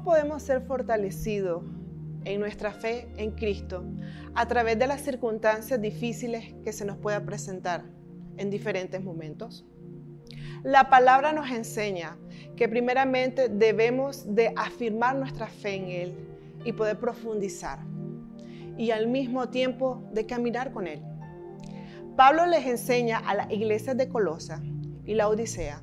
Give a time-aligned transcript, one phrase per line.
[0.00, 1.62] ¿Cómo podemos ser fortalecidos
[2.24, 3.84] en nuestra fe en Cristo
[4.34, 7.84] a través de las circunstancias difíciles que se nos pueda presentar
[8.38, 9.66] en diferentes momentos?
[10.62, 12.16] La palabra nos enseña
[12.56, 16.14] que primeramente debemos de afirmar nuestra fe en Él
[16.64, 17.80] y poder profundizar
[18.78, 21.02] y al mismo tiempo de caminar con Él.
[22.16, 24.62] Pablo les enseña a las iglesias de Colosa
[25.04, 25.82] y la Odisea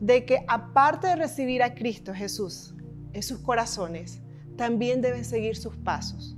[0.00, 2.73] de que aparte de recibir a Cristo Jesús
[3.14, 4.20] en sus corazones,
[4.56, 6.36] también deben seguir sus pasos.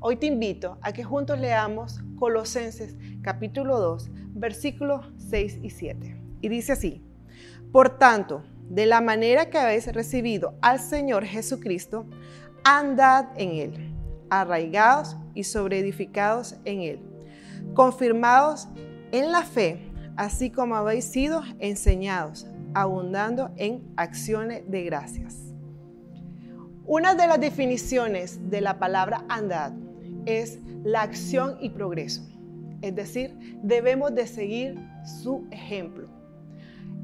[0.00, 6.20] Hoy te invito a que juntos leamos Colosenses capítulo 2, versículos 6 y 7.
[6.42, 7.02] Y dice así,
[7.72, 12.06] por tanto, de la manera que habéis recibido al Señor Jesucristo,
[12.64, 13.94] andad en Él,
[14.30, 17.00] arraigados y sobreedificados en Él,
[17.74, 18.68] confirmados
[19.12, 25.43] en la fe, así como habéis sido enseñados, abundando en acciones de gracias.
[26.86, 29.72] Una de las definiciones de la palabra andad
[30.26, 32.28] es la acción y progreso.
[32.82, 34.78] Es decir, debemos de seguir
[35.22, 36.10] su ejemplo.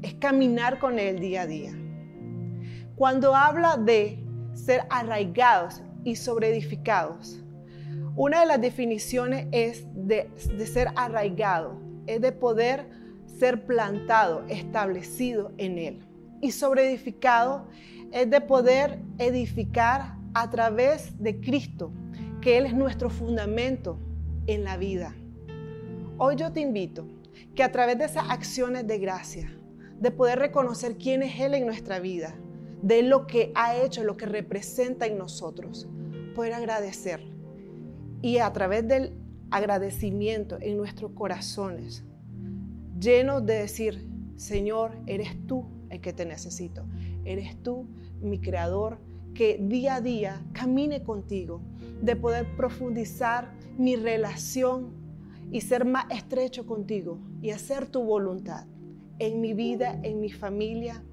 [0.03, 1.73] Es caminar con él día a día.
[2.95, 7.43] Cuando habla de ser arraigados y sobreedificados,
[8.15, 12.87] una de las definiciones es de, de ser arraigado, es de poder
[13.25, 16.07] ser plantado, establecido en él.
[16.39, 17.67] Y sobreedificado
[18.11, 21.91] es de poder edificar a través de Cristo,
[22.41, 23.97] que Él es nuestro fundamento
[24.47, 25.15] en la vida.
[26.17, 27.07] Hoy yo te invito
[27.55, 29.51] que a través de esas acciones de gracia,
[29.99, 32.35] de poder reconocer quién es Él en nuestra vida,
[32.81, 35.87] de lo que ha hecho, lo que representa en nosotros,
[36.35, 37.21] poder agradecer.
[38.21, 39.13] Y a través del
[39.51, 42.03] agradecimiento en nuestros corazones,
[42.99, 46.85] llenos de decir, Señor, eres tú el que te necesito.
[47.25, 47.87] Eres tú,
[48.21, 48.99] mi creador,
[49.33, 51.61] que día a día camine contigo,
[52.01, 54.93] de poder profundizar mi relación
[55.51, 58.65] y ser más estrecho contigo y hacer tu voluntad
[59.19, 61.03] en mi vida, en mi familia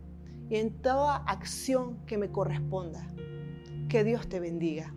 [0.48, 3.06] y en toda acción que me corresponda.
[3.88, 4.94] Que Dios te bendiga.